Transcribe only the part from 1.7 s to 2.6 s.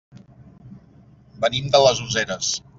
de les Useres.